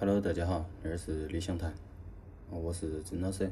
[0.00, 1.70] Hello，大家好，这是理想谈，
[2.48, 3.50] 我是曾老师。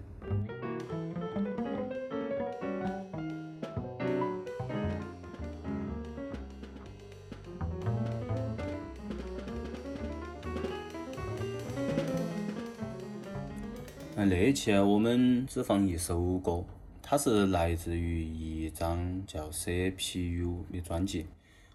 [14.16, 16.64] 那一期啊，我们只放一首歌，
[17.02, 21.26] 它是来自于一张叫 CPU 的专辑。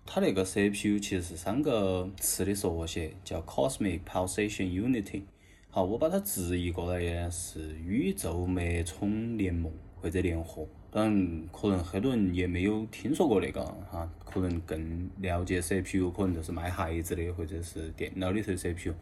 [0.06, 5.24] 它那个 CPU 其实是三个词的缩写，叫 Cosmic Pulsation Unity。
[5.70, 10.68] 好，我把它直译过来呢是宇宙脉冲联盟或者联合。
[10.92, 18.94] 当然，可能很多人也没有听说过那个哈，可能更了解 CPU 可能就是卖孩子的或者是电脑里头的 CPU。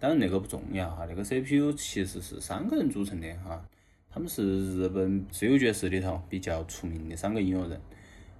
[0.00, 3.64] 当然那个不重要哈，那个 CPU 其实是三个人组成的哈，
[4.10, 7.80] 他们是日本自由爵士里头比较出名的三个音乐人。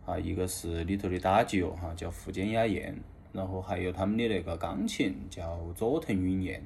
[0.08, 2.94] 啊，一个是里头的打击乐哈，叫富坚雅彦，
[3.30, 6.62] 然后还有他们的那个钢琴叫佐藤允彦，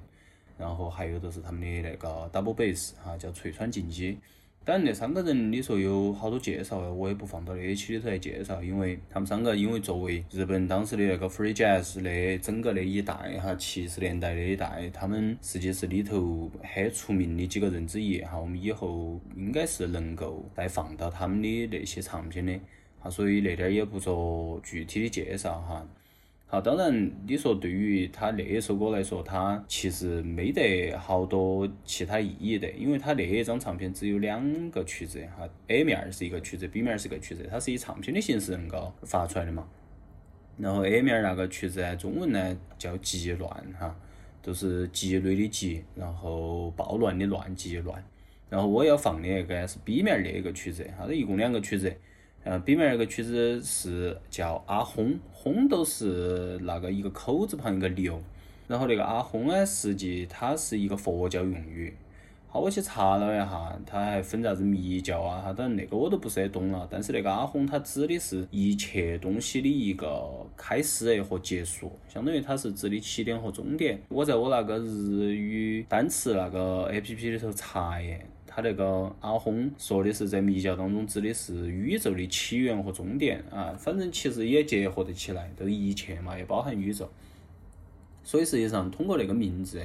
[0.57, 4.17] 然后还有就是他们的那个 double bass 哈，叫垂川进基。
[4.65, 18.39] 当然那三个人你说有好多介绍，我也不放到那期里头来介绍，因为他们三个因为作为日本当时的那个 free jazz 的整个那一代哈，七十年代那一代，他们实际是里头很出名的几个人之一哈。
[18.39, 22.57] 我们以后应该是能够再放到他们的那些唱片的。
[23.03, 25.87] 啊，所以那点儿也不做具体的介绍哈。
[26.47, 39.67] 好，当然你说对于他那一首歌来说，它其实没得好多其他意义的，因为他那一张唱片只有两个曲子哈，A 面是一个曲子，B 面是一个曲子，它是以唱片的形式能够发出来的嘛。
[40.59, 43.97] 然后 A 面那个曲子，中文呢叫《极乱》哈，
[44.43, 48.05] 就是极累的极，然后暴乱的乱，极乱。
[48.51, 51.97] 然后我要放的那个是 B 面那一个曲子，哈，一共两个曲子。
[52.45, 58.21] 嗯，B 面那个曲子是叫阿轰，轰都是那个一个口字旁一个牛，
[58.67, 61.95] 然后那个阿轰呢，实际它是一个佛教用语。
[62.49, 66.87] 好，我去查了一下，它还分啥子密教啊，哈，当然那个我都不是很懂了。
[66.91, 73.99] 但是那个阿轰，它指的是一切东西的一个开始和结束，相当于它是指的起点和终点。
[74.09, 78.27] 我在我那个日语单词那个 A P P 里头查耶。
[78.55, 87.11] 他那个阿訇说的是在密教当中指的是宇宙的起源和终点啊，反正其实也结合得起来，都一切嘛，也包含宇宙。
[88.23, 89.81] 所以实际上通过那个名字，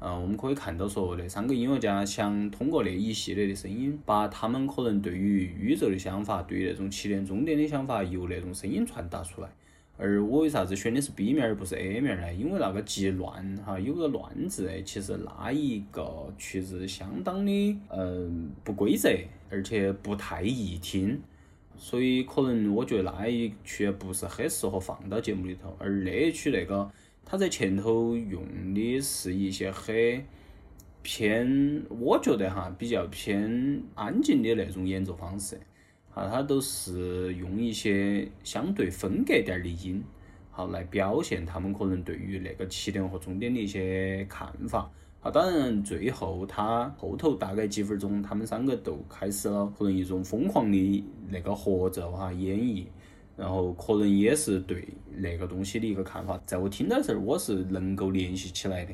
[0.00, 9.48] 啊，我们可以看到说那三个音乐家想通过那一系列的声音，把他们可能对于宇宙的想法，对于那种起点终点的想法，由那种声音传达出来。
[10.00, 12.32] 而我为啥子选的是 B 面而不是 A 面呢？
[12.32, 19.10] 因为那个极乱哈，有个乱字，其实那一个曲子相当的嗯不规则，
[19.50, 21.20] 而且不太易听，
[21.76, 25.76] 所以可能我觉得那一曲不是很适合放到节目里头。
[25.80, 26.88] 而那一曲那个，
[27.24, 28.42] 它在前头用
[28.72, 30.22] 的是一些很
[31.02, 35.58] 偏，我觉得哈比较偏安静的那种演奏方式。
[36.14, 40.02] 啊，它都是用一些相对分隔点儿的音，
[40.50, 44.90] 好来表现他们可能对于那个起点和终点的一些看法。
[45.20, 52.84] 啊，当然最后他后头大概几分钟，他们三个都开始了可能一种疯狂的那个合奏哈演绎，
[53.36, 54.86] 然后可能也是对
[55.16, 58.92] 那个东西的一个看法，在我听到这儿，我是能够联系起来的。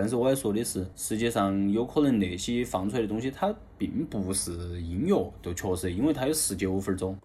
[0.00, 7.18] 但是我要说的是，实际上有可能那些放出来的东西，它并不是音乐，就确实，因为它有十九分钟。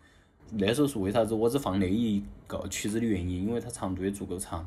[0.53, 4.65] 那时候是为啥子我只放那一个曲子的原因，因为它长度也足够长。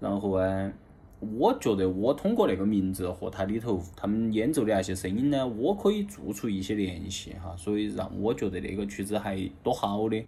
[0.00, 0.72] 然后呢，
[1.20, 10.24] 我觉得我通过那个名字和它里头他们演奏的那些声音呢，我可以做出一些联系哈，所以让我觉得那个曲子还多好的。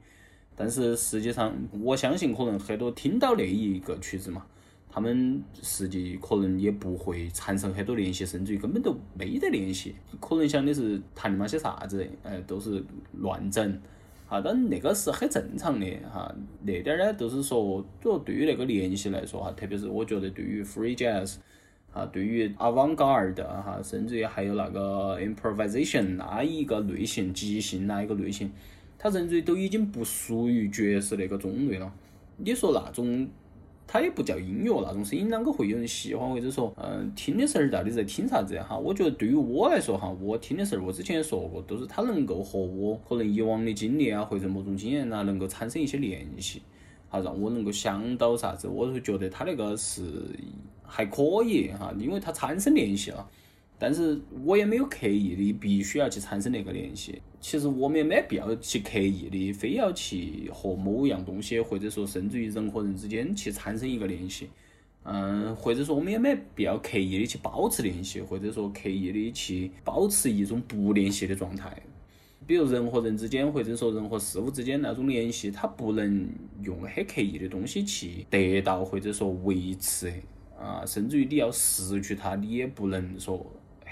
[0.54, 4.44] 但是实际上，我相信可能很多听到那一个曲子嘛。
[4.94, 12.80] 他们实际可能也不会产生很多联系，甚至于根本都没得联系，可能想的是谈的嘛些啥子，哎，都是
[13.14, 13.80] 乱整，
[14.28, 16.32] 哈，但那个是很正常的哈。
[16.62, 21.38] 那点儿呢，就是说，主要对于那个联系来说哈，特别是我觉得对于 free jazz，
[21.92, 28.48] 啊，对于 avant-garde 哈，甚至于还有那个 improvisation 那一个类型，即兴那一个类型，
[28.96, 31.92] 它甚至都已经不属于爵士那个种类了。
[32.36, 33.28] 你说那种？
[33.86, 36.28] 它也不叫音乐那种声音，啷个会有人喜欢？
[36.28, 38.76] 或者说，嗯，听的时候到底在听啥子哈？
[38.76, 46.62] 我觉得对于我来说哈，我听的时候，我之前也说过，都是它能够和我可能以往的经历啊，或者某种经验啊，能够产生一些联系，
[47.08, 50.02] 好让我能够想到啥子，我就觉得它那个是
[50.82, 53.28] 还可以哈，因为它产生联系了。
[53.78, 57.20] 但是我也没有刻意的必须要去产生那个联系。
[57.40, 64.48] 其实我们也没必要去刻意的，非要去和某样东西，或者说甚至于人和人之间去产生一个联系。
[65.02, 71.76] 嗯，或者说我们也没必要刻意的去保持联系，或者说刻意的去保持一种不联系的状态。
[72.46, 76.26] 比如人和人之间，或者说人和事物之间那种联系，它不能
[76.62, 80.10] 用很刻意的东西去得到，或者说维持。
[80.58, 83.44] 啊，甚至于你要失去它，你也不能说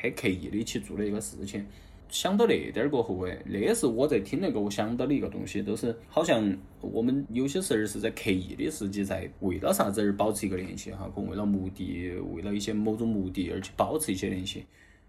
[0.02, 1.64] 很刻意的去做那个事情。
[2.08, 14.66] 想到那点儿过后诶，那是我在听那个我想到的一个东西，都是好像我们有些时候是在刻意的，实际在为了啥子而保持一个联系哈，可能为了目的，为了一些某种目的而去保持一些联系，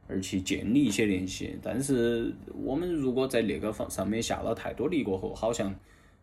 [0.08, 1.58] 而去建立一些联系。
[1.62, 5.76] 但是我们如果在那个方上面下了太多力过后，好像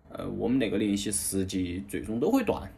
[0.09, 2.73] 呃，我们那个联系实际最终都会断，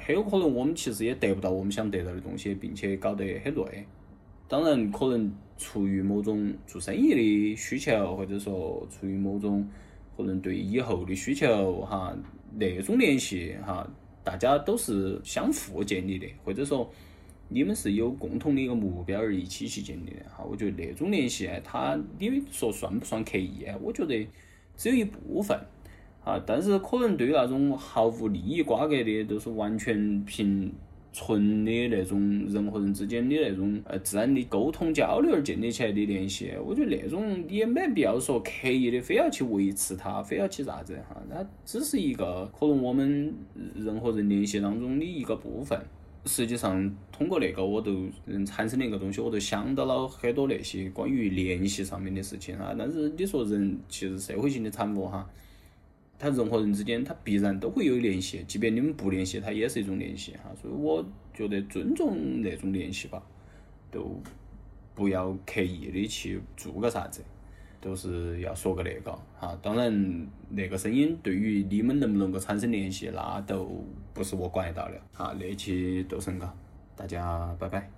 [0.00, 3.84] 很有可能我们其实也得不到我们想得到的东西，并且搞得很累。
[4.46, 9.66] 当然，可能出于某种做生意的需求，或者说出于某种
[10.16, 12.14] 可能对以后的需求，哈，
[12.54, 13.88] 那种联系，哈，
[14.22, 16.88] 大家都是相互建立的，或者说
[17.48, 23.64] 你们是有共同的一个目标而一起去建立的，哈，我觉得那种联系，它你说算不算刻意？
[23.80, 24.28] 我觉得
[24.76, 25.58] 只有一部分，
[26.22, 30.70] 啊，但是可能对于那种毫无利益瓜葛的，都是完全凭。
[31.14, 43.32] 纯的那种人和人之间的那种呃自然的沟通交流而建立起来的联系，我觉得那种你也没必要说刻意的非要去维持它，非要去啥子哈，它只是一个可能我们
[43.76, 45.80] 人和人联系当中的一个部分。
[46.26, 52.74] 实际上通过那个我都嗯产生的一个东西，我都想到了很多那些关于联系上面的事情哈。
[52.76, 55.24] 但是你说人其实社会性的产物哈。
[56.24, 60.50] 他人和人之间，他必然都会有联系，即便你们不联系，它也是一种联系哈。
[60.58, 61.04] 所以我
[61.34, 63.22] 觉得尊重那种联系吧，
[63.90, 64.18] 都
[64.94, 67.22] 不要刻意的去做个啥子，
[67.78, 69.54] 都是要说个那个哈。
[69.60, 73.84] 当然，那个声音对于你们能不能够产生联系，那都
[74.14, 75.36] 不是我管得到的哈。
[75.38, 76.50] 那期斗神高，
[76.96, 77.93] 大家拜拜。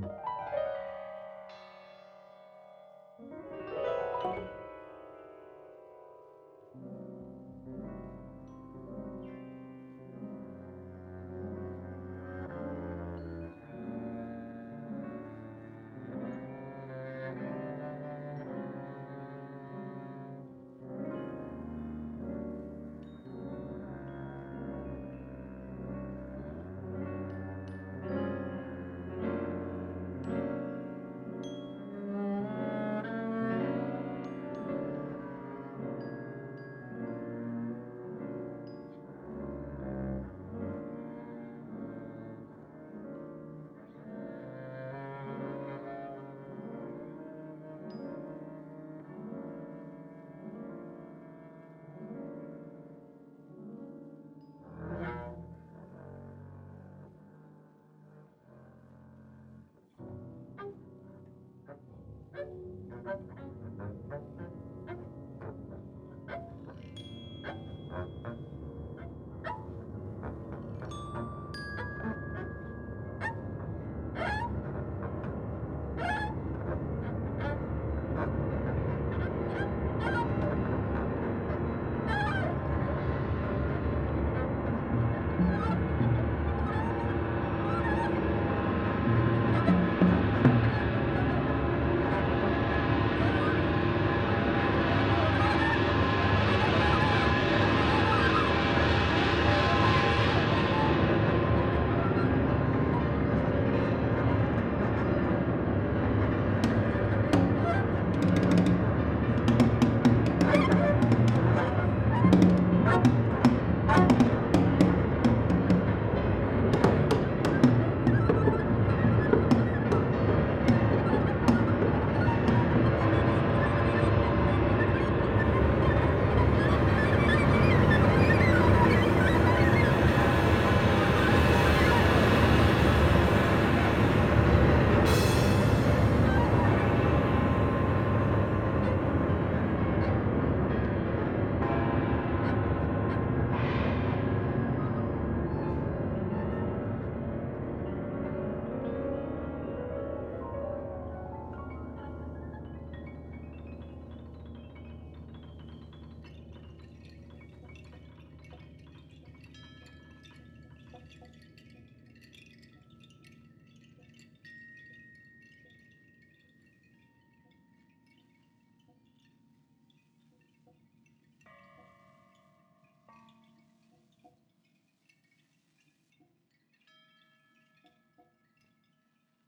[0.00, 0.31] you